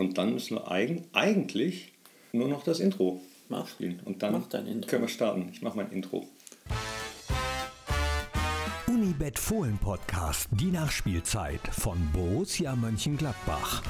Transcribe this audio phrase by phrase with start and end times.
[0.00, 1.92] Und dann müssen wir eigen, eigentlich
[2.32, 3.68] nur noch das Intro Mach.
[3.68, 4.00] spielen.
[4.06, 4.88] Und dann Mach dein Intro.
[4.88, 5.50] können wir starten.
[5.52, 6.26] Ich mache mein Intro.
[8.86, 13.82] Unibet Fohlen Podcast, die Nachspielzeit von Borussia Mönchengladbach.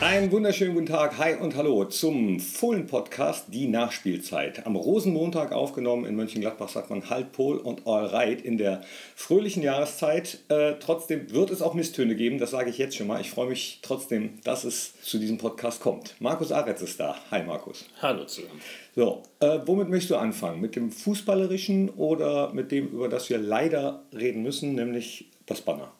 [0.00, 4.66] Einen wunderschönen guten Tag, hi und hallo zum Fohlen-Podcast, die Nachspielzeit.
[4.66, 8.82] Am Rosenmontag aufgenommen in Mönchengladbach sagt man Halt Pol und All Right in der
[9.14, 10.40] fröhlichen Jahreszeit.
[10.48, 13.20] Äh, trotzdem wird es auch Misstöne geben, das sage ich jetzt schon mal.
[13.20, 16.16] Ich freue mich trotzdem, dass es zu diesem Podcast kommt.
[16.20, 17.16] Markus Aretz ist da.
[17.30, 17.86] Hi Markus.
[18.02, 18.60] Hallo zusammen.
[18.96, 20.60] So, äh, womit möchtest du anfangen?
[20.60, 25.92] Mit dem Fußballerischen oder mit dem, über das wir leider reden müssen, nämlich das Banner?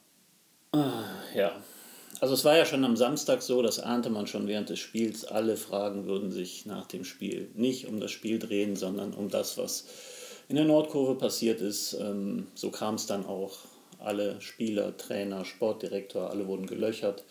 [1.35, 1.53] Ja,
[2.21, 5.25] also es war ja schon am Samstag so, das ahnte man schon während des Spiels.
[5.25, 9.59] Alle Fragen würden sich nach dem Spiel nicht um das Spiel drehen, sondern um das,
[9.59, 9.87] was
[10.49, 11.95] in der Nordkurve passiert ist.
[11.95, 13.59] Ähm, so kam es dann auch.
[13.99, 17.25] Alle Spieler, Trainer, Sportdirektor, alle wurden gelöchert.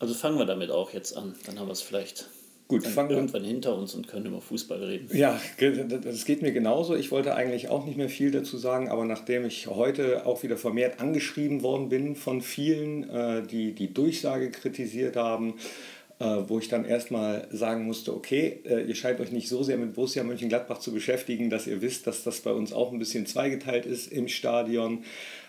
[0.00, 1.36] Also fangen wir damit auch jetzt an.
[1.46, 2.28] Dann haben wir es vielleicht
[2.66, 5.14] Gut, dann irgendwann hinter uns und können über Fußball reden.
[5.14, 6.96] Ja, das geht mir genauso.
[6.96, 10.56] Ich wollte eigentlich auch nicht mehr viel dazu sagen, aber nachdem ich heute auch wieder
[10.56, 15.54] vermehrt angeschrieben worden bin von vielen, äh, die die Durchsage kritisiert haben,
[16.20, 19.76] äh, wo ich dann erstmal sagen musste, okay, äh, ihr scheint euch nicht so sehr
[19.76, 23.26] mit Borussia Mönchengladbach zu beschäftigen, dass ihr wisst, dass das bei uns auch ein bisschen
[23.26, 25.04] zweigeteilt ist im Stadion.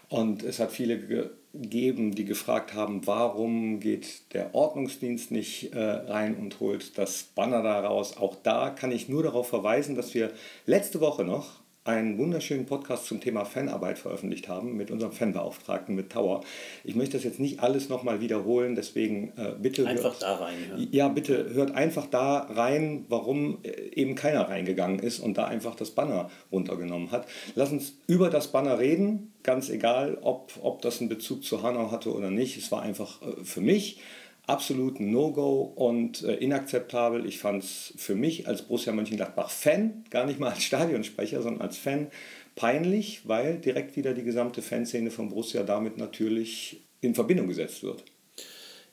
[0.09, 5.79] Und es hat viele ge- gegeben, die gefragt haben, warum geht der Ordnungsdienst nicht äh,
[5.79, 8.17] rein und holt das Banner da raus.
[8.17, 10.31] Auch da kann ich nur darauf verweisen, dass wir
[10.65, 16.11] letzte Woche noch einen wunderschönen Podcast zum Thema Fanarbeit veröffentlicht haben mit unserem Fanbeauftragten, mit
[16.11, 16.43] Tower.
[16.83, 20.87] Ich möchte das jetzt nicht alles nochmal wiederholen, deswegen äh, bitte Einfach hört, da reinhören.
[20.91, 25.75] ja, bitte hört einfach da rein, warum äh, eben keiner reingegangen ist und da einfach
[25.75, 27.27] das Banner runtergenommen hat.
[27.53, 31.91] Lass uns über das Banner reden, ganz egal, ob, ob das einen Bezug zu Hanau
[31.91, 32.57] hatte oder nicht.
[32.57, 33.99] Es war einfach äh, für mich
[34.47, 37.25] absolut ein No-Go und äh, inakzeptabel.
[37.25, 41.77] Ich fand es für mich als Borussia Mönchengladbach-Fan, gar nicht mal als Stadionsprecher, sondern als
[41.77, 42.07] Fan
[42.55, 48.03] peinlich, weil direkt wieder die gesamte Fanszene von Borussia damit natürlich in Verbindung gesetzt wird.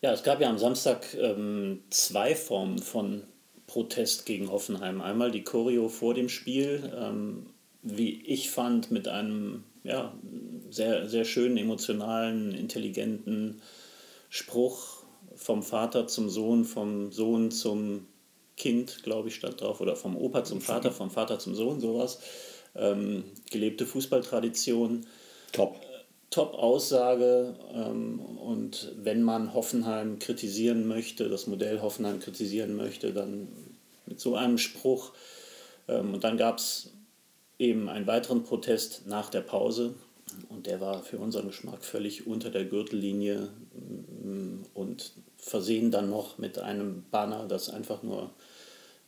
[0.00, 3.22] Ja, es gab ja am Samstag ähm, zwei Formen von
[3.66, 5.00] Protest gegen Hoffenheim.
[5.00, 7.46] Einmal die Choreo vor dem Spiel, ähm,
[7.82, 10.12] wie ich fand, mit einem ja,
[10.70, 13.62] sehr, sehr schönen, emotionalen, intelligenten
[14.28, 15.01] Spruch
[15.37, 18.06] vom Vater zum Sohn, vom Sohn zum
[18.56, 22.20] Kind, glaube ich, stand drauf, oder vom Opa zum Vater, vom Vater zum Sohn, sowas.
[22.75, 25.06] Ähm, gelebte Fußballtradition.
[25.53, 25.76] Top.
[26.31, 33.49] Top-Aussage ähm, und wenn man Hoffenheim kritisieren möchte, das Modell Hoffenheim kritisieren möchte, dann
[34.06, 35.12] mit so einem Spruch.
[35.88, 36.91] Ähm, und dann gab es
[37.59, 39.94] eben einen weiteren Protest nach der Pause
[40.49, 43.49] und der war für unseren Geschmack völlig unter der Gürtellinie
[44.74, 48.30] und versehen dann noch mit einem Banner, das einfach nur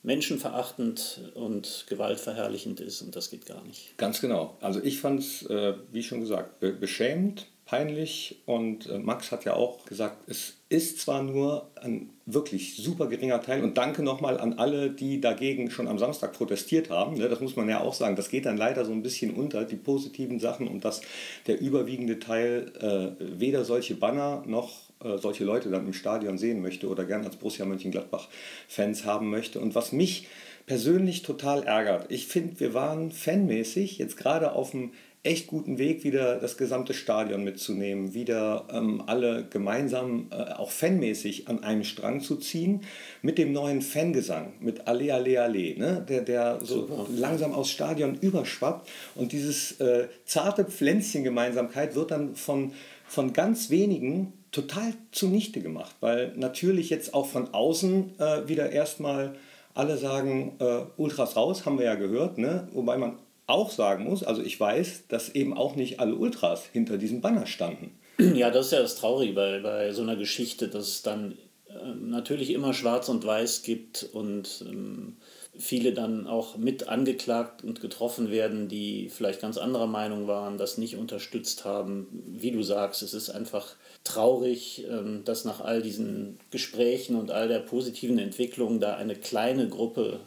[0.02, 3.96] menschenverachtend und gewaltverherrlichend ist und das geht gar nicht.
[3.96, 4.56] Ganz genau.
[4.60, 9.44] Also ich fand es, äh, wie schon gesagt, be beschämend, peinlich und äh, Max hat
[9.44, 14.38] ja auch gesagt, es ist zwar nur ein wirklich super geringer Teil und danke nochmal
[14.38, 17.16] an alle, die dagegen schon am Samstag protestiert haben.
[17.16, 19.64] Ne, das muss man ja auch sagen, das geht dann leider so ein bisschen unter,
[19.64, 21.00] die positiven Sachen und dass
[21.46, 26.60] der überwiegende Teil äh, weder solche Banner noch äh, solche Leute dann im Stadion sehen
[26.60, 29.60] möchte oder gern als Borussia Mönchengladbach-Fans haben möchte.
[29.60, 30.28] Und was mich
[30.66, 34.92] persönlich total ärgert, ich finde, wir waren fanmäßig jetzt gerade auf einem
[35.24, 41.48] echt guten Weg, wieder das gesamte Stadion mitzunehmen, wieder ähm, alle gemeinsam äh, auch fanmäßig
[41.48, 42.82] an einen Strang zu ziehen,
[43.22, 46.04] mit dem neuen Fangesang, mit Ale, Ale, Ale, ne?
[46.06, 47.06] der, der so Super.
[47.10, 52.72] langsam aufs Stadion überschwappt und dieses äh, zarte Pflänzchen-Gemeinsamkeit wird dann von,
[53.06, 59.34] von ganz wenigen total zunichte gemacht, weil natürlich jetzt auch von außen äh, wieder erstmal
[59.72, 62.68] alle sagen, äh, Ultras raus, haben wir ja gehört, ne?
[62.72, 66.98] wobei man auch sagen muss, also ich weiß, dass eben auch nicht alle Ultras hinter
[66.98, 67.98] diesem Banner standen.
[68.18, 71.36] Ja, das ist ja das Traurige bei, bei so einer Geschichte, dass es dann
[71.68, 75.16] ähm, natürlich immer Schwarz und Weiß gibt und ähm,
[75.56, 80.78] viele dann auch mit angeklagt und getroffen werden, die vielleicht ganz anderer Meinung waren, das
[80.78, 82.06] nicht unterstützt haben.
[82.26, 83.74] Wie du sagst, es ist einfach
[84.04, 89.68] traurig, ähm, dass nach all diesen Gesprächen und all der positiven Entwicklung da eine kleine
[89.68, 90.20] Gruppe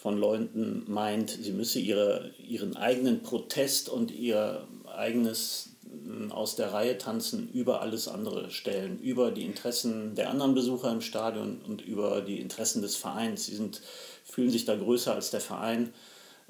[0.00, 6.72] von Leuten meint, sie müsse ihre, ihren eigenen Protest und ihr eigenes mm, aus der
[6.72, 11.82] Reihe tanzen über alles andere stellen, über die Interessen der anderen Besucher im Stadion und
[11.82, 13.44] über die Interessen des Vereins.
[13.44, 13.82] Sie sind,
[14.24, 15.92] fühlen sich da größer als der Verein.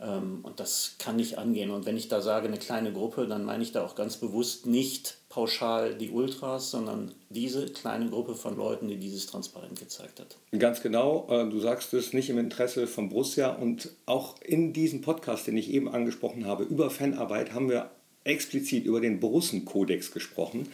[0.02, 1.70] Ähm, und das kann nicht angehen.
[1.70, 4.66] Und wenn ich da sage, eine kleine Gruppe, dann meine ich da auch ganz bewusst
[4.66, 10.36] nicht pauschal die Ultras, sondern diese kleine Gruppe von Leuten, die dieses transparent gezeigt hat.
[10.58, 15.02] Ganz genau, äh, du sagst es nicht im Interesse von Borussia und auch in diesem
[15.02, 17.90] Podcast, den ich eben angesprochen habe, über Fanarbeit haben wir
[18.24, 20.68] explizit über den Borussen-Kodex gesprochen,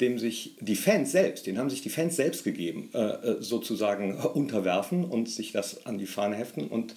[0.00, 4.16] dem sich die Fans selbst, den haben sich die Fans selbst gegeben, äh, äh, sozusagen
[4.34, 6.94] unterwerfen und sich das an die Fahne heften und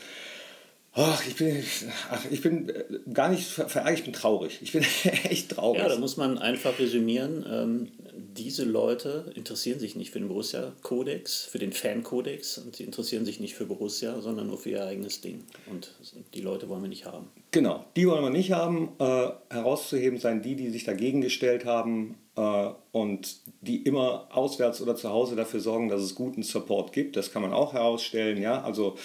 [0.98, 1.62] Ach, ich bin,
[2.10, 2.84] ach, ich bin äh,
[3.14, 4.60] gar nicht verärgert, ich bin traurig.
[4.62, 4.86] Ich bin
[5.30, 5.82] echt traurig.
[5.82, 7.46] Ja, da muss man einfach resümieren.
[7.50, 13.26] Ähm, diese Leute interessieren sich nicht für den Borussia-Kodex, für den Fan-Kodex und sie interessieren
[13.26, 15.44] sich nicht für Borussia, sondern nur für ihr eigenes Ding.
[15.70, 15.92] Und
[16.34, 17.28] die Leute wollen wir nicht haben.
[17.52, 18.90] Genau, die wollen wir nicht haben.
[19.00, 24.96] Äh, herauszuheben seien die, die sich dagegen gestellt haben äh, und die immer auswärts oder
[24.96, 27.18] zu Hause dafür sorgen, dass es guten Support gibt.
[27.18, 28.42] Das kann man auch herausstellen.
[28.42, 28.96] Ja, also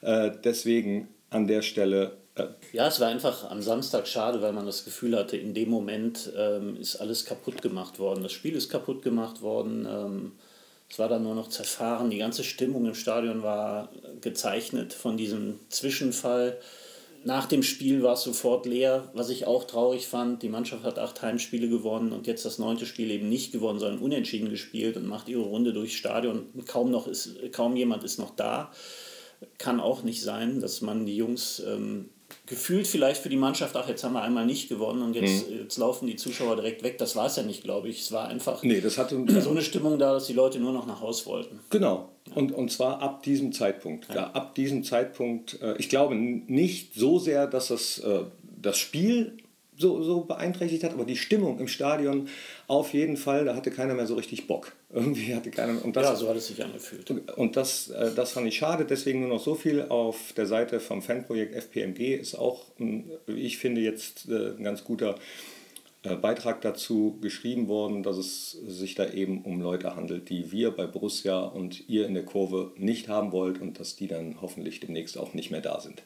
[0.00, 2.12] äh, deswegen an der Stelle.
[2.36, 5.68] Äh ja, es war einfach am Samstag schade, weil man das Gefühl hatte, in dem
[5.68, 8.22] Moment ähm, ist alles kaputt gemacht worden.
[8.22, 9.86] Das Spiel ist kaputt gemacht worden.
[9.88, 10.32] Ähm,
[10.88, 12.10] es war dann nur noch zerfahren.
[12.10, 13.88] Die ganze Stimmung im Stadion war
[14.20, 16.58] gezeichnet von diesem Zwischenfall.
[17.24, 20.42] Nach dem Spiel war es sofort leer, was ich auch traurig fand.
[20.42, 24.02] Die Mannschaft hat acht Heimspiele gewonnen und jetzt das neunte Spiel eben nicht gewonnen, sondern
[24.02, 26.46] unentschieden gespielt und macht ihre Runde durchs Stadion.
[26.66, 28.70] Kaum, noch ist, kaum jemand ist noch da
[29.58, 32.10] kann auch nicht sein, dass man die Jungs ähm,
[32.46, 35.60] gefühlt vielleicht für die Mannschaft, ach, jetzt haben wir einmal nicht gewonnen und jetzt, mhm.
[35.62, 36.98] jetzt laufen die Zuschauer direkt weg.
[36.98, 38.00] Das war es ja nicht, glaube ich.
[38.00, 40.86] Es war einfach nee, das hatte, so eine Stimmung da, dass die Leute nur noch
[40.86, 41.60] nach Haus wollten.
[41.70, 42.10] Genau.
[42.28, 42.34] Ja.
[42.36, 44.08] Und, und zwar ab diesem Zeitpunkt.
[44.08, 44.14] Ja.
[44.14, 48.24] ja ab diesem Zeitpunkt, äh, ich glaube nicht so sehr, dass das, äh,
[48.60, 49.36] das Spiel
[49.76, 52.28] so, so beeinträchtigt hat, aber die Stimmung im Stadion
[52.66, 54.72] auf jeden Fall, da hatte keiner mehr so richtig Bock.
[54.92, 55.84] Irgendwie hatte keiner.
[55.84, 57.10] Und das, ja, so hat es sich angefühlt.
[57.36, 60.80] Und das, äh, das fand ich schade, deswegen nur noch so viel auf der Seite
[60.80, 62.66] vom Fanprojekt FPMG ist auch,
[63.26, 65.16] ich finde, jetzt äh, ein ganz guter
[66.04, 70.70] äh, Beitrag dazu geschrieben worden, dass es sich da eben um Leute handelt, die wir
[70.70, 74.80] bei Borussia und ihr in der Kurve nicht haben wollt und dass die dann hoffentlich
[74.80, 76.02] demnächst auch nicht mehr da sind.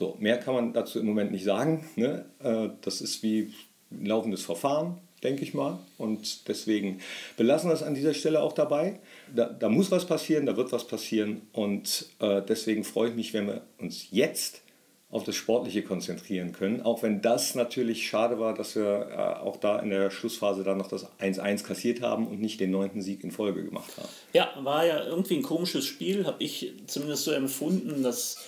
[0.00, 1.84] So, mehr kann man dazu im Moment nicht sagen.
[1.94, 2.24] Ne?
[2.42, 3.52] Äh, das ist wie
[3.90, 5.78] ein laufendes Verfahren, denke ich mal.
[5.98, 7.00] Und deswegen
[7.36, 8.98] belassen wir es an dieser Stelle auch dabei.
[9.36, 11.42] Da, da muss was passieren, da wird was passieren.
[11.52, 14.62] Und äh, deswegen freue ich mich, wenn wir uns jetzt
[15.10, 16.80] auf das Sportliche konzentrieren können.
[16.80, 20.78] Auch wenn das natürlich schade war, dass wir äh, auch da in der Schlussphase dann
[20.78, 24.08] noch das 1-1 kassiert haben und nicht den neunten Sieg in Folge gemacht haben.
[24.32, 28.38] Ja, war ja irgendwie ein komisches Spiel, habe ich zumindest so empfunden, dass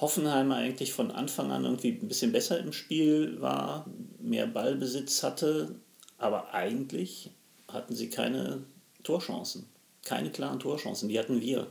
[0.00, 3.86] Hoffenheim eigentlich von Anfang an irgendwie ein bisschen besser im Spiel war,
[4.18, 5.74] mehr Ballbesitz hatte,
[6.16, 7.30] aber eigentlich
[7.68, 8.62] hatten sie keine
[9.02, 9.66] Torchancen,
[10.04, 11.66] keine klaren Torchancen, die hatten wir.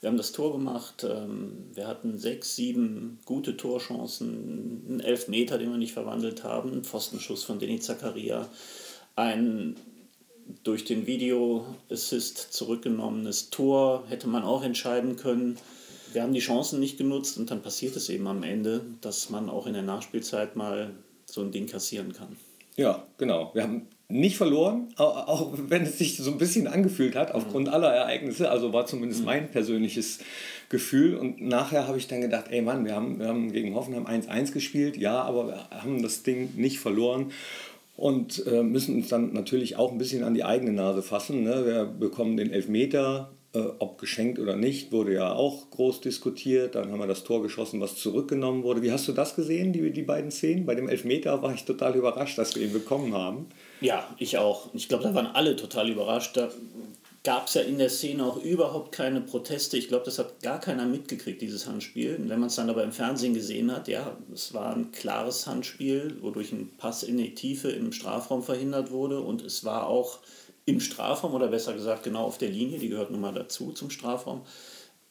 [0.00, 5.70] Wir haben das Tor gemacht, ähm, wir hatten sechs, sieben gute Torchancen, einen Elfmeter, den
[5.70, 8.48] wir nicht verwandelt haben, einen Pfostenschuss von Denis Zakaria,
[9.16, 9.76] ein
[10.64, 15.58] durch den Video-Assist zurückgenommenes Tor hätte man auch entscheiden können
[16.12, 19.48] wir haben die Chancen nicht genutzt und dann passiert es eben am Ende, dass man
[19.48, 20.90] auch in der Nachspielzeit mal
[21.26, 22.36] so ein Ding kassieren kann.
[22.76, 23.50] Ja, genau.
[23.54, 27.74] Wir haben nicht verloren, auch wenn es sich so ein bisschen angefühlt hat, aufgrund mhm.
[27.74, 28.50] aller Ereignisse.
[28.50, 29.26] Also war zumindest mhm.
[29.26, 30.20] mein persönliches
[30.70, 31.16] Gefühl.
[31.16, 34.52] Und nachher habe ich dann gedacht, ey Mann, wir haben, wir haben gegen Hoffenheim 1-1
[34.52, 37.32] gespielt, ja, aber wir haben das Ding nicht verloren
[37.96, 41.42] und äh, müssen uns dann natürlich auch ein bisschen an die eigene Nase fassen.
[41.42, 41.66] Ne?
[41.66, 46.74] Wir bekommen den Elfmeter, äh, ob geschenkt oder nicht, wurde ja auch groß diskutiert.
[46.74, 48.82] Dann haben wir das Tor geschossen, was zurückgenommen wurde.
[48.82, 50.66] Wie hast du das gesehen, die, die beiden Szenen?
[50.66, 53.46] Bei dem Elfmeter war ich total überrascht, dass wir ihn bekommen haben.
[53.80, 54.68] Ja, ich auch.
[54.74, 56.36] Ich glaube, da waren alle total überrascht.
[56.36, 56.50] Da
[57.24, 59.76] gab es ja in der Szene auch überhaupt keine Proteste.
[59.76, 62.16] Ich glaube, das hat gar keiner mitgekriegt, dieses Handspiel.
[62.16, 65.46] Und wenn man es dann aber im Fernsehen gesehen hat, ja, es war ein klares
[65.46, 69.20] Handspiel, wodurch ein Pass in die Tiefe im Strafraum verhindert wurde.
[69.20, 70.18] Und es war auch
[70.68, 73.88] im Strafraum oder besser gesagt genau auf der Linie, die gehört nun mal dazu zum
[73.88, 74.42] Strafraum.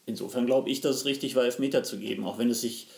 [0.06, 2.88] Insofern glaube ich, dass es richtig war, Elfmeter zu geben, auch wenn es sich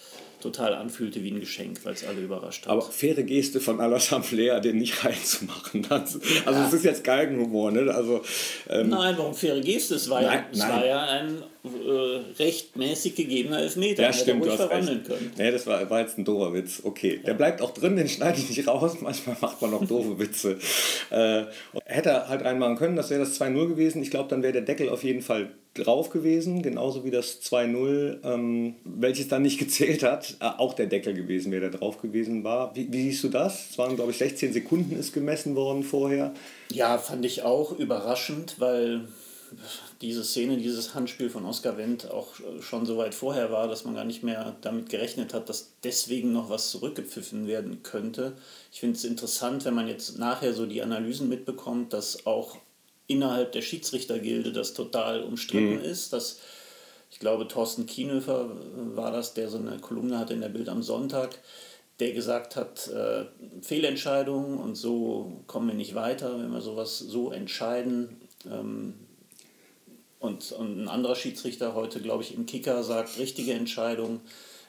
[0.41, 2.73] total anfühlte wie ein Geschenk, weil es alle überrascht hat.
[2.73, 5.87] Aber faire Geste von Alassane Flair, den nicht reinzumachen.
[5.91, 7.93] Also, also es ist jetzt Galgenhumor, ne?
[7.93, 8.23] Also,
[8.69, 9.95] ähm, nein, warum faire Geste?
[9.95, 10.71] Es war, nein, ja, es nein.
[10.71, 14.03] war ja ein äh, rechtmäßig gegebener Elfmeter.
[14.03, 15.09] Ja, stimmt, du hast verwandeln recht.
[15.09, 15.33] können.
[15.37, 16.81] Nee, das war, war jetzt ein doofer Witz.
[16.83, 17.23] Okay, ja.
[17.27, 18.97] der bleibt auch drin, den schneide ich nicht raus.
[19.01, 20.59] Manchmal macht man noch doofe Witze.
[21.11, 21.45] Äh,
[21.85, 24.03] hätte er halt reinmachen können, das wäre das 2-0 gewesen.
[24.03, 28.19] Ich glaube, dann wäre der Deckel auf jeden Fall drauf gewesen, genauso wie das 2-0,
[28.25, 32.45] ähm, welches dann nicht gezählt hat, äh, auch der Deckel gewesen wäre, der drauf gewesen
[32.45, 32.75] war.
[32.75, 33.71] Wie, wie siehst du das?
[33.71, 36.35] Es waren, glaube ich, 16 Sekunden ist gemessen worden vorher.
[36.73, 39.07] Ja, fand ich auch überraschend, weil
[40.01, 42.29] diese Szene, dieses Handspiel von Oskar Wendt auch
[42.61, 46.33] schon so weit vorher war, dass man gar nicht mehr damit gerechnet hat, dass deswegen
[46.33, 48.35] noch was zurückgepfiffen werden könnte.
[48.73, 52.57] Ich finde es interessant, wenn man jetzt nachher so die Analysen mitbekommt, dass auch
[53.11, 55.85] innerhalb der Schiedsrichtergilde das total umstritten mhm.
[55.85, 56.39] ist, dass
[57.11, 58.51] ich glaube, Thorsten Kienhöfer
[58.95, 61.39] war das, der so eine Kolumne hatte in der Bild am Sonntag,
[61.99, 63.25] der gesagt hat, äh,
[63.63, 68.21] Fehlentscheidungen und so kommen wir nicht weiter, wenn wir sowas so entscheiden.
[68.47, 68.95] Ähm,
[70.21, 74.21] und, und ein anderer Schiedsrichter heute, glaube ich, im Kicker sagt, richtige Entscheidung.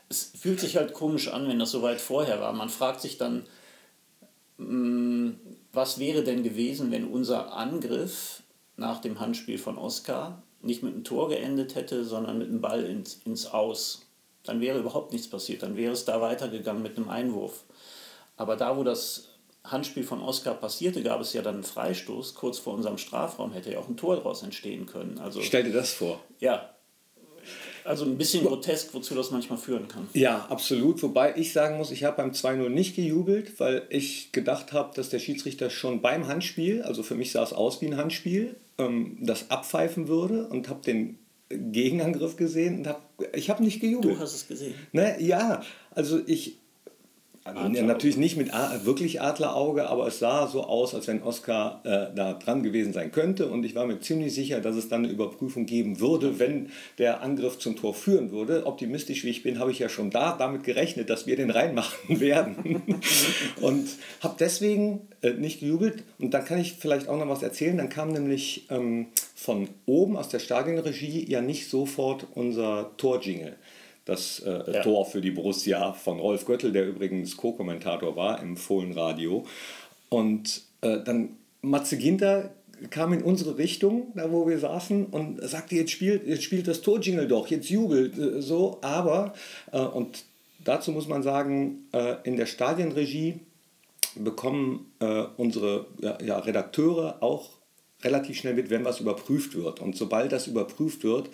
[0.10, 2.54] Es fühlt sich halt komisch an, wenn das so weit vorher war.
[2.54, 3.46] Man fragt sich dann,
[4.58, 5.40] mh, mm,
[5.74, 8.44] was wäre denn gewesen, wenn unser Angriff
[8.76, 12.84] nach dem Handspiel von Oskar nicht mit einem Tor geendet hätte, sondern mit einem Ball
[12.84, 14.06] ins, ins Aus.
[14.44, 17.64] Dann wäre überhaupt nichts passiert, dann wäre es da weitergegangen mit einem Einwurf.
[18.38, 19.30] Aber da, wo das
[19.64, 22.34] Handspiel von Oskar passierte, gab es ja dann einen Freistoß.
[22.36, 25.20] Kurz vor unserem Strafraum hätte ja auch ein Tor daraus entstehen können.
[25.20, 26.20] Also, Stell dir das vor.
[26.40, 26.72] Ja,
[27.84, 30.08] also ein bisschen grotesk, wozu das manchmal führen kann.
[30.14, 31.02] Ja, absolut.
[31.04, 35.10] Wobei ich sagen muss, ich habe beim 2-0 nicht gejubelt, weil ich gedacht habe, dass
[35.10, 39.18] der Schiedsrichter schon beim Handspiel, also für mich sah es aus wie ein Handspiel, ähm,
[39.22, 41.18] das abpfeifen würde und habe den
[41.50, 43.02] Gegenangriff gesehen und habe
[43.34, 44.16] ich habe nicht gejubelt.
[44.16, 44.74] Du hast es gesehen.
[44.94, 46.58] Ne, ja, also ich
[47.44, 48.52] ja, natürlich nicht mit
[48.84, 53.12] wirklich Adlerauge, aber es sah so aus, als wenn Oscar äh, da dran gewesen sein
[53.12, 53.48] könnte.
[53.48, 56.70] Und ich war mir ziemlich sicher, dass es dann eine Überprüfung geben würde, wenn
[57.00, 58.68] der Angriff zum Tor führen würde.
[58.68, 62.20] Optimistisch wie ich bin, habe ich ja schon da damit gerechnet, dass wir den reinmachen
[62.20, 62.84] werden.
[63.62, 63.90] und
[64.22, 66.04] habe deswegen äh, nicht gejubelt.
[66.20, 67.76] Und dann kann ich vielleicht auch noch was erzählen.
[67.76, 73.56] Dann kam nämlich ähm, von oben aus der Stadionregie ja nicht sofort unser Torjingle
[74.06, 74.82] das äh, ja.
[74.82, 79.46] Tor für die Borussia von Rolf Göttel, der übrigens Co-Kommentator war im Fohlenradio.
[80.10, 82.52] Und äh, dann Matze Ginter
[82.90, 86.82] kam in unsere Richtung, da wo wir saßen, und sagte, jetzt spielt, jetzt spielt das
[86.82, 88.80] Torjingle doch, jetzt jubelt äh, so.
[88.82, 89.34] Aber,
[89.72, 90.24] äh, und
[90.64, 93.40] dazu muss man sagen, äh, in der Stadienregie
[94.16, 97.50] bekommen äh, unsere ja, ja, Redakteure auch
[98.04, 99.80] relativ schnell mit, wenn was überprüft wird.
[99.80, 101.30] Und sobald das überprüft wird,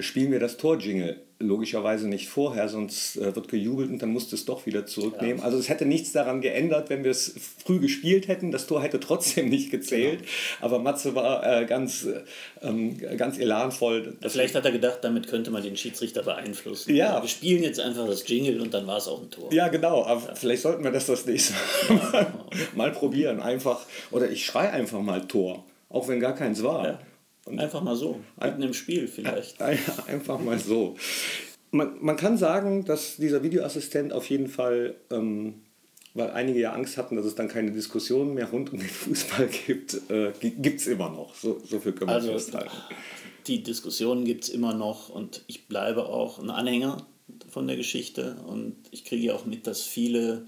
[0.00, 4.36] spielen wir das Torjingle logischerweise nicht vorher, sonst äh, wird gejubelt und dann musst du
[4.36, 5.38] es doch wieder zurücknehmen.
[5.38, 5.44] Ja.
[5.44, 8.52] Also es hätte nichts daran geändert, wenn wir es früh gespielt hätten.
[8.52, 10.20] Das Tor hätte trotzdem nicht gezählt.
[10.20, 10.30] Genau.
[10.62, 12.06] Aber Matze war äh, ganz,
[12.62, 14.16] ähm, ganz elanvoll.
[14.26, 16.94] Vielleicht hat er gedacht, damit könnte man den Schiedsrichter beeinflussen.
[16.94, 17.20] Ja.
[17.20, 19.52] Wir spielen jetzt einfach das Jingle und dann war es auch ein Tor.
[19.52, 20.04] Ja, genau.
[20.04, 20.34] Aber ja.
[20.34, 21.52] vielleicht sollten wir das das nächste
[21.90, 22.26] Mal,
[22.74, 23.40] mal probieren.
[23.40, 26.86] Einfach, oder ich schreie einfach mal Tor, auch wenn gar keins war.
[26.86, 26.98] Ja.
[27.46, 29.60] Und einfach mal so, mitten im Spiel vielleicht.
[30.08, 30.96] Einfach mal so.
[31.70, 35.62] Man, man kann sagen, dass dieser Videoassistent auf jeden Fall, ähm,
[36.14, 39.46] weil einige ja Angst hatten, dass es dann keine Diskussion mehr rund um den Fußball
[39.66, 41.36] gibt, äh, gibt es immer noch.
[41.36, 42.76] So, so viel können wir also, festhalten.
[43.46, 47.06] Die Diskussion gibt es immer noch und ich bleibe auch ein Anhänger
[47.48, 50.46] von der Geschichte und ich kriege auch mit, dass viele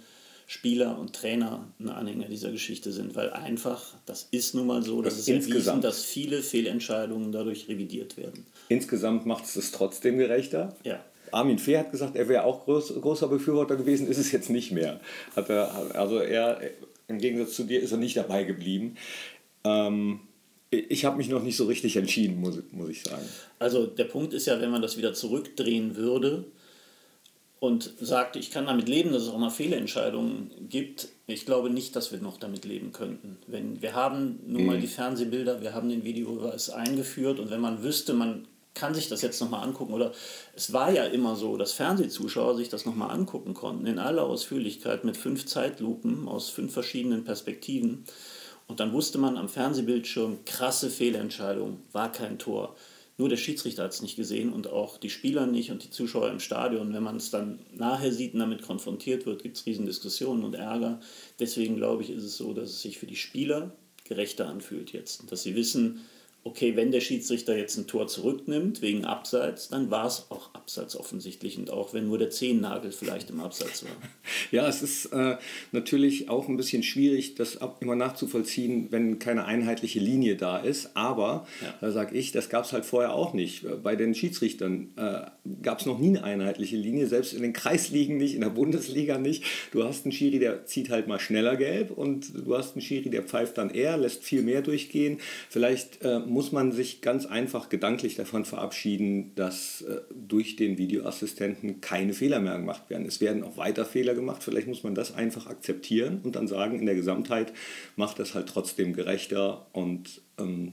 [0.51, 5.03] Spieler und Trainer ein Anhänger dieser Geschichte sind, weil einfach, das ist nun mal so,
[5.03, 8.47] dass es erwiesen, dass viele Fehlentscheidungen dadurch revidiert werden.
[8.71, 10.75] Insgesamt macht es es trotzdem gerechter.
[10.85, 11.05] Ja.
[11.33, 14.73] Armin Fee hat gesagt, er wäre auch groß, großer Befürworter gewesen, ist es jetzt nicht
[14.73, 15.01] mehr.
[15.37, 16.63] Hat er, also er,
[17.09, 18.97] im Gegensatz zu dir, ist er nicht dabei geblieben.
[19.65, 20.21] Ähm,
[20.71, 23.29] ich habe mich noch nicht so richtig entschieden, muss, muss ich sagen.
[23.59, 26.47] Also der Punkt ist ja, wenn man das wieder zurückdrehen würde,
[27.61, 31.09] und sagt, ich kann damit leben, dass es auch mal Fehlentscheidungen gibt.
[31.27, 33.39] Ich glaube nicht, dass wir noch damit leben könnten.
[33.47, 34.83] Wenn, wir haben nun mal mhm.
[34.83, 39.23] die Fernsehbilder, wir haben den Videobeweis eingeführt und wenn man wüsste, man kann sich das
[39.23, 40.13] jetzt nochmal angucken oder
[40.55, 45.05] es war ja immer so, dass Fernsehzuschauer sich das nochmal angucken konnten, in aller Ausführlichkeit
[45.05, 48.05] mit fünf Zeitlupen aus fünf verschiedenen Perspektiven.
[48.69, 52.77] Und dann wusste man am Fernsehbildschirm, krasse Fehlentscheidung, war kein Tor.
[53.19, 56.31] Nur der Schiedsrichter hat es nicht gesehen und auch die Spieler nicht und die Zuschauer
[56.31, 56.95] im Stadion.
[56.95, 61.01] Wenn man es dann nachher sieht und damit konfrontiert wird, gibt es Riesendiskussionen und Ärger.
[61.41, 63.73] Deswegen glaube ich, ist es so, dass es sich für die Spieler
[64.05, 65.31] gerechter anfühlt jetzt.
[65.33, 66.03] Dass sie wissen,
[66.45, 70.97] okay, wenn der Schiedsrichter jetzt ein Tor zurücknimmt wegen Abseits, dann war es auch Abseits
[70.97, 73.91] offensichtlich und auch wenn nur der Zehennagel vielleicht im Abseits war.
[74.51, 75.37] Ja, es ist äh,
[75.73, 80.97] natürlich auch ein bisschen schwierig, das immer nachzuvollziehen, wenn keine einheitliche Linie da ist.
[80.97, 81.75] Aber ja.
[81.81, 83.67] da sage ich, das gab es halt vorher auch nicht.
[83.83, 85.27] Bei den Schiedsrichtern äh,
[85.63, 89.19] gab es noch nie eine einheitliche Linie, selbst in den Kreisligen nicht, in der Bundesliga
[89.19, 89.45] nicht.
[89.73, 93.11] Du hast einen Schiri, der zieht halt mal schneller gelb und du hast einen Schiri,
[93.11, 95.19] der pfeift dann eher, lässt viel mehr durchgehen.
[95.51, 101.81] Vielleicht äh, muss man sich ganz einfach gedanklich davon verabschieden, dass äh, durch den Videoassistenten
[101.81, 103.07] keine Fehler mehr gemacht werden.
[103.07, 104.43] Es werden auch weiter Fehler gemacht.
[104.43, 107.53] Vielleicht muss man das einfach akzeptieren und dann sagen, in der Gesamtheit
[107.97, 110.73] macht das halt trotzdem gerechter und ähm,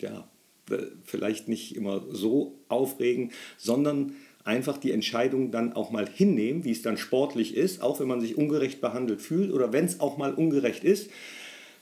[0.00, 0.28] ja,
[0.70, 4.14] äh, vielleicht nicht immer so aufregen, sondern
[4.44, 8.20] einfach die Entscheidung dann auch mal hinnehmen, wie es dann sportlich ist, auch wenn man
[8.20, 11.10] sich ungerecht behandelt fühlt oder wenn es auch mal ungerecht ist.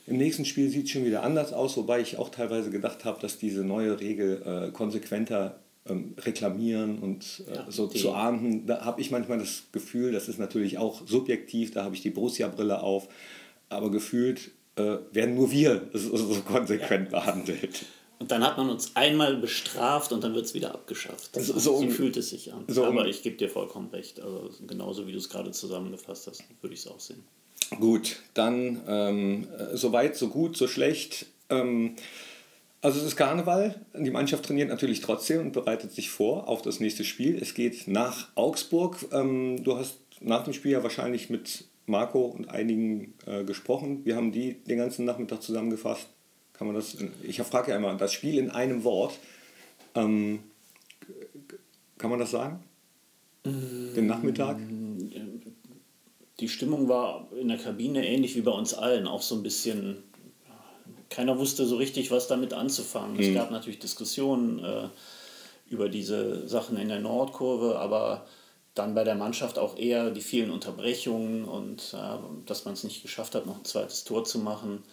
[0.07, 3.19] Im nächsten Spiel sieht es schon wieder anders aus, wobei ich auch teilweise gedacht habe,
[3.19, 8.65] dass diese neue Regel äh, konsequenter ähm, reklamieren und äh, ja, so zu ahnden.
[8.65, 12.09] Da habe ich manchmal das Gefühl, das ist natürlich auch subjektiv, da habe ich die
[12.09, 13.09] Borussia-Brille auf,
[13.67, 17.19] aber gefühlt äh, werden nur wir so, so konsequent ja.
[17.19, 17.85] behandelt.
[18.19, 21.35] Und dann hat man uns einmal bestraft und dann wird es wieder abgeschafft.
[21.35, 22.63] So, so, so, fühlt es sich an.
[22.67, 24.21] So Aber ich gebe dir vollkommen recht.
[24.21, 27.23] Also genauso wie du es gerade zusammengefasst hast, würde ich es auch sehen.
[27.79, 31.27] Gut, dann ähm, so weit, so gut, so schlecht.
[31.49, 31.95] Ähm,
[32.81, 33.75] also es ist Karneval.
[33.95, 37.37] Die Mannschaft trainiert natürlich trotzdem und bereitet sich vor auf das nächste Spiel.
[37.41, 38.97] Es geht nach Augsburg.
[39.11, 44.05] Ähm, du hast nach dem Spiel ja wahrscheinlich mit Marco und einigen äh, gesprochen.
[44.05, 46.07] Wir haben die den ganzen Nachmittag zusammengefasst.
[46.53, 46.97] Kann man das?
[47.23, 49.19] Ich frage ja immer, das Spiel in einem Wort.
[49.95, 50.39] Ähm,
[51.97, 52.63] kann man das sagen?
[53.45, 54.57] Den Nachmittag?
[56.39, 60.03] Die Stimmung war in der Kabine ähnlich wie bei uns allen, auch so ein bisschen.
[61.09, 63.15] Keiner wusste so richtig, was damit anzufangen.
[63.15, 63.23] Mhm.
[63.23, 64.89] Es gab natürlich Diskussionen äh,
[65.69, 68.27] über diese Sachen in der Nordkurve, aber
[68.75, 73.01] dann bei der Mannschaft auch eher die vielen Unterbrechungen und äh, dass man es nicht
[73.01, 74.83] geschafft hat, noch ein zweites Tor zu machen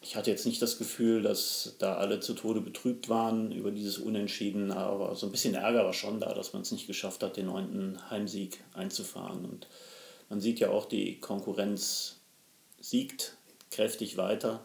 [0.00, 3.98] ich hatte jetzt nicht das Gefühl, dass da alle zu Tode betrübt waren über dieses
[3.98, 7.36] Unentschieden, aber so ein bisschen Ärger war schon da, dass man es nicht geschafft hat,
[7.36, 9.44] den neunten Heimsieg einzufahren.
[9.44, 9.66] Und
[10.28, 12.16] man sieht ja auch, die Konkurrenz
[12.80, 13.36] siegt
[13.70, 14.60] kräftig weiter.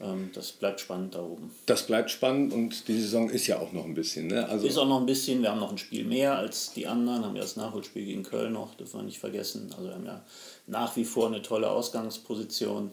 [0.00, 1.54] Ähm, das bleibt spannend da oben.
[1.66, 4.26] Das bleibt spannend und die Saison ist ja auch noch ein bisschen.
[4.26, 4.48] Ne?
[4.48, 5.42] Also ist auch noch ein bisschen.
[5.42, 7.24] Wir haben noch ein Spiel mehr als die anderen.
[7.24, 9.70] Haben ja das Nachholspiel gegen Köln noch, dürfen wir nicht vergessen.
[9.76, 10.24] Also wir haben ja
[10.66, 12.92] nach wie vor eine tolle Ausgangsposition.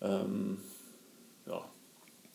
[0.00, 0.58] Ähm.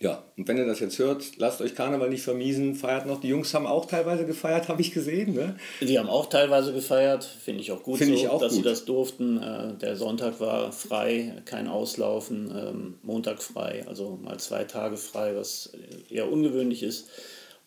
[0.04, 3.22] Ja, und wenn ihr das jetzt hört, lasst euch Karneval nicht vermiesen, feiert noch.
[3.22, 5.34] Die Jungs haben auch teilweise gefeiert, habe ich gesehen.
[5.34, 5.56] Ne?
[5.80, 8.64] Die haben auch teilweise gefeiert, finde ich auch gut, so, ich auch dass gut.
[8.64, 9.42] sie das durften.
[9.42, 15.38] Äh, der Sonntag war frei, kein Auslaufen, ähm, Montag frei, also mal zwei Tage frei,
[15.38, 15.72] was
[16.10, 17.08] eher ungewöhnlich ist.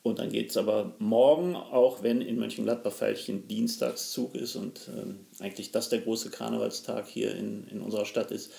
[0.03, 5.21] Und dann geht es aber morgen, auch wenn in Mönchengladbach Veilchen Dienstagszug ist und ähm,
[5.41, 8.51] eigentlich das der große Karnevalstag hier in, in unserer Stadt ist,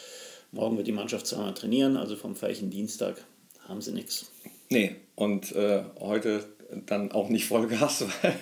[0.52, 3.18] Morgen wird die Mannschaft zweimal trainieren, also vom Feichen Dienstag
[3.67, 4.32] haben sie nichts.
[4.69, 6.45] Nee, und äh, heute
[6.86, 8.36] dann auch nicht Vollgas, weil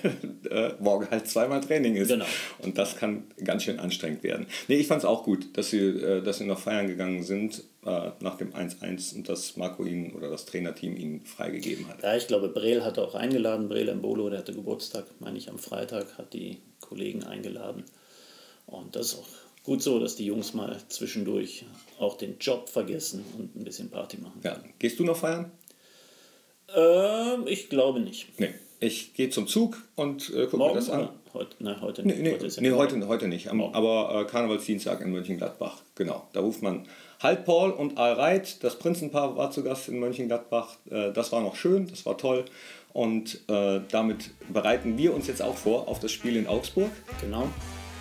[0.50, 2.08] äh, morgen halt zweimal Training ist.
[2.08, 2.26] Genau.
[2.60, 4.48] Und das kann ganz schön anstrengend werden.
[4.68, 7.64] Nee, ich fand es auch gut, dass sie, äh, dass sie noch feiern gegangen sind
[7.86, 12.02] äh, nach dem 1-1 und dass Marco ihnen oder das Trainerteam ihnen freigegeben hat.
[12.04, 13.70] Ja, ich glaube, Breel hatte auch eingeladen.
[13.70, 17.84] Breel Mbolo, der hatte Geburtstag, meine ich, am Freitag, hat die Kollegen eingeladen.
[18.66, 19.28] Und das ist auch
[19.66, 21.66] gut so, dass die Jungs mal zwischendurch
[22.00, 24.40] auch den Job vergessen und ein bisschen Party machen.
[24.44, 24.58] Ja.
[24.80, 25.52] Gehst du noch feiern?
[26.74, 28.40] Ähm, ich glaube nicht.
[28.40, 28.54] Nee.
[28.80, 31.10] Ich gehe zum Zug und äh, gucke mir das an.
[31.34, 32.18] Heute, nein, heute nicht.
[32.18, 33.50] Nee, nee, heute, nee, heute, heute, nicht.
[33.50, 35.82] Am, aber äh, Karnevalsdienstag in Mönchengladbach.
[35.96, 36.28] Genau.
[36.34, 36.88] Da ruft man
[37.22, 38.64] Halt Paul und Al Reit.
[38.64, 40.78] Das Prinzenpaar war zu Gast in Mönchengladbach.
[40.90, 42.46] Äh, das war noch schön, das war toll.
[42.94, 46.92] Und äh, damit bereiten wir uns jetzt auch vor auf das Spiel in Augsburg.
[47.22, 47.48] Genau.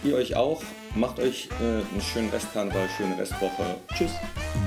[0.05, 0.63] Ihr euch auch.
[0.95, 3.77] Macht euch äh, einen schönen Restkarneval, schöne Restwoche.
[3.95, 4.13] Tschüss.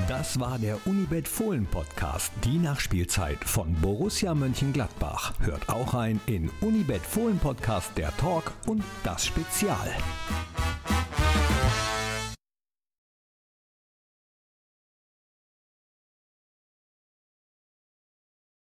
[0.08, 5.32] Das war der Unibet Fohlen Podcast, die Nachspielzeit von Borussia Mönchengladbach.
[5.40, 9.90] Hört auch ein in Unibet Fohlen Podcast der Talk und das Spezial.